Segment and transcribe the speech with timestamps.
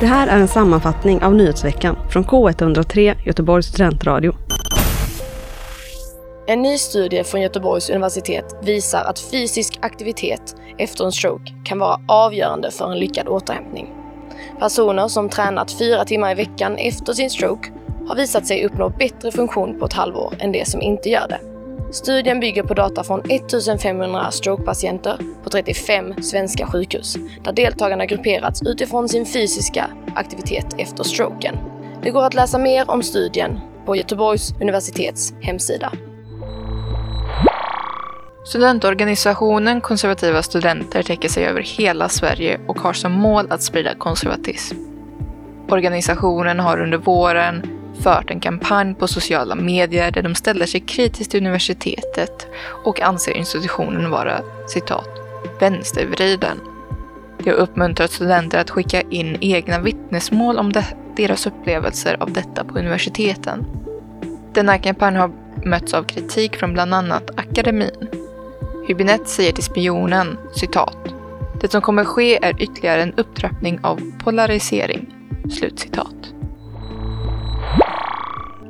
[0.00, 4.34] Det här är en sammanfattning av nyhetsveckan från K103 Göteborgs studentradio.
[6.46, 12.00] En ny studie från Göteborgs universitet visar att fysisk aktivitet efter en stroke kan vara
[12.08, 13.94] avgörande för en lyckad återhämtning.
[14.58, 17.68] Personer som tränat fyra timmar i veckan efter sin stroke
[18.08, 21.51] har visat sig uppnå bättre funktion på ett halvår än de som inte gör det.
[21.92, 29.08] Studien bygger på data från 1500 strokepatienter på 35 svenska sjukhus, där deltagarna grupperats utifrån
[29.08, 31.56] sin fysiska aktivitet efter stroken.
[32.02, 35.92] Det går att läsa mer om studien på Göteborgs universitets hemsida.
[38.44, 44.76] Studentorganisationen Konservativa studenter täcker sig över hela Sverige och har som mål att sprida konservatism.
[45.68, 51.30] Organisationen har under våren fört en kampanj på sociala medier där de ställer sig kritiskt
[51.30, 52.46] till universitetet
[52.84, 55.08] och anser institutionen vara citat
[55.60, 56.60] vänstervriden.
[57.38, 60.72] De har uppmuntrat studenter att skicka in egna vittnesmål om
[61.16, 63.66] deras upplevelser av detta på universiteten.
[64.54, 65.30] Denna kampanj har
[65.64, 68.08] mötts av kritik från bland annat akademin.
[68.88, 70.96] Hübinette säger till Spionen, citat,
[71.60, 75.14] det som kommer ske är ytterligare en upptrappning av polarisering.
[75.50, 76.21] Slutcitat.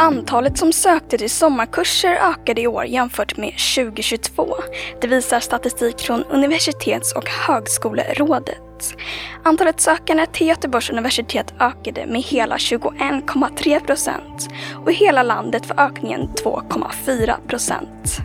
[0.00, 4.54] Antalet som sökte till sommarkurser ökade i år jämfört med 2022.
[5.00, 8.94] Det visar statistik från Universitets och högskolerådet.
[9.42, 14.48] Antalet sökande till Göteborgs universitet ökade med hela 21,3 procent
[14.84, 18.18] och i hela landet var ökningen 2,4 procent.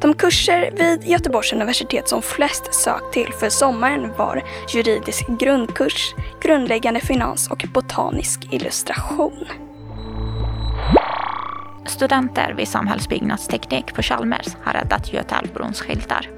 [0.00, 4.42] De kurser vid Göteborgs universitet som flest sökt till för sommaren var
[4.74, 9.46] juridisk grundkurs, grundläggande finans och botanisk illustration.
[11.86, 16.30] Studenter vid samhällsbyggnadsteknik på Chalmers har räddat Götaälvbrons skyltar.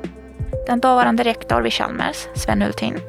[0.67, 3.01] Den dåvarande rektor vid Chalmers, Sven Hultin,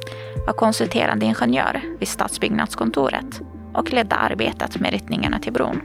[0.47, 3.41] var konsulterande ingenjör vid stadsbyggnadskontoret
[3.73, 5.81] och ledde arbetet med ritningarna till bron.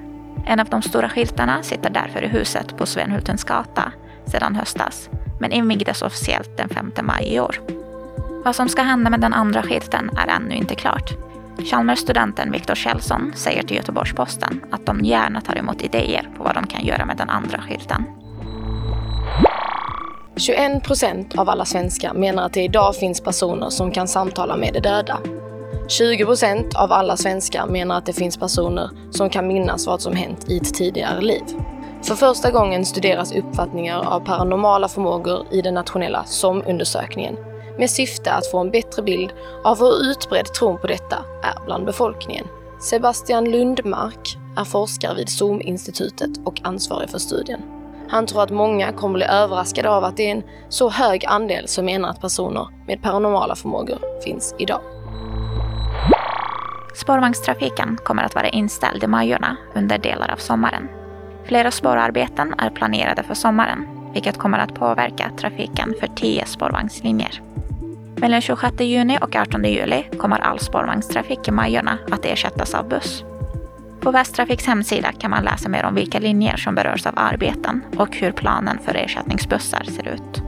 [0.47, 3.93] En av de stora skyltarna sitter därför i huset på Sven Hultens gata
[4.27, 5.09] sedan höstas,
[5.41, 7.61] men invigdes officiellt den 5 maj i år.
[8.45, 11.24] Vad som ska hända med den andra skylten är ännu inte klart.
[11.59, 16.67] Chalmers-studenten Viktor Kjellson säger till Göteborgs-Posten att de gärna tar emot idéer på vad de
[16.67, 18.05] kan göra med den andra skylten.
[20.37, 24.73] 21 procent av alla svenskar menar att det idag finns personer som kan samtala med
[24.73, 25.19] de döda.
[25.89, 30.17] 20 procent av alla svenskar menar att det finns personer som kan minnas vad som
[30.17, 31.43] hänt i ett tidigare liv.
[32.03, 38.51] För första gången studeras uppfattningar av paranormala förmågor i den nationella SOM-undersökningen med syfte att
[38.51, 39.33] få en bättre bild
[39.65, 42.47] av hur utbredd tron på detta är bland befolkningen.
[42.81, 47.61] Sebastian Lundmark är forskare vid SOM-institutet och ansvarig för studien.
[48.09, 51.69] Han tror att många kommer bli överraskade av att det är en så hög andel
[51.69, 54.81] som menar att personer med paranormala förmågor finns idag.
[56.95, 60.89] Spårvagnstrafiken kommer att vara inställd i Majorna under delar av sommaren.
[61.45, 67.54] Flera spårarbeten är planerade för sommaren, vilket kommer att påverka trafiken för tio spårvagnslinjer.
[68.25, 73.25] Mellan 26 juni och 18 juli kommer all spårvagnstrafik i Majorna att ersättas av buss.
[74.01, 78.17] På Västtrafiks hemsida kan man läsa mer om vilka linjer som berörs av arbeten och
[78.17, 80.44] hur planen för ersättningsbussar ser ut.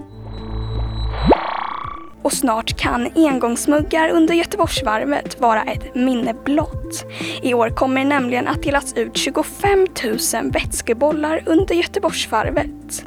[2.27, 7.05] Och snart kan engångsmuggar under Göteborgsvarvet vara ett minne blott.
[7.43, 13.05] I år kommer det nämligen att delas ut 25 000 vätskebollar under Göteborgsvarvet.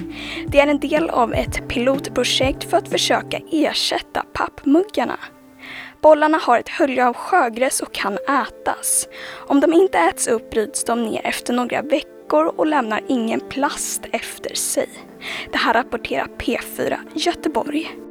[0.47, 5.19] Det är en del av ett pilotprojekt för att försöka ersätta pappmuggarna.
[6.01, 9.07] Bollarna har ett hölje av sjögräs och kan ätas.
[9.47, 14.05] Om de inte äts upp bryts de ner efter några veckor och lämnar ingen plast
[14.11, 14.89] efter sig.
[15.51, 18.08] Det här rapporterar P4 Göteborg.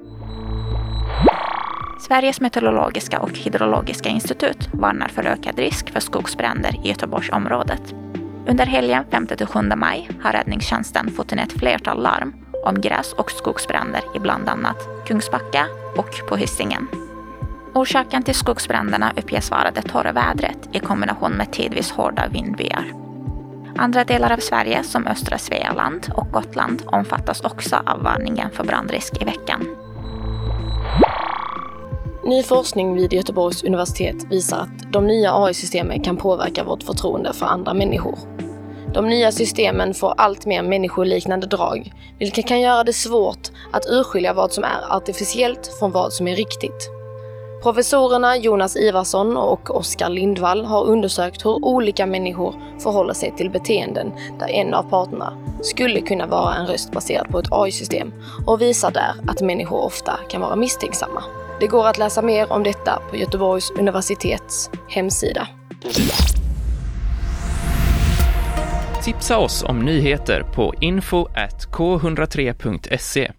[2.00, 7.94] Sveriges meteorologiska och hydrologiska institut varnar för ökad risk för skogsbränder i Göteborgsområdet.
[8.46, 14.00] Under helgen 5-7 maj har räddningstjänsten fått in ett flertal larm om gräs och skogsbränder
[14.14, 15.66] i bland annat Kungsbacka
[15.96, 16.88] och på Hisingen.
[17.74, 22.92] Orsaken till skogsbränderna uppges vara det torra vädret i kombination med tidvis hårda vindbyar.
[23.76, 29.22] Andra delar av Sverige som östra Svealand och Gotland omfattas också av varningen för brandrisk
[29.22, 29.77] i veckan.
[32.28, 37.46] Ny forskning vid Göteborgs universitet visar att de nya AI-systemen kan påverka vårt förtroende för
[37.46, 38.18] andra människor.
[38.94, 44.32] De nya systemen får allt mer människoliknande drag, vilket kan göra det svårt att urskilja
[44.32, 46.90] vad som är artificiellt från vad som är riktigt.
[47.62, 54.12] Professorerna Jonas Ivarsson och Oskar Lindvall har undersökt hur olika människor förhåller sig till beteenden
[54.38, 55.32] där en av parterna
[55.62, 58.12] skulle kunna vara en röst baserad på ett AI-system
[58.46, 61.22] och visar där att människor ofta kan vara misstänksamma.
[61.60, 65.48] Det går att läsa mer om detta på Göteborgs universitets hemsida.
[69.04, 71.28] Tipsa oss om nyheter på info
[71.72, 73.32] k103.se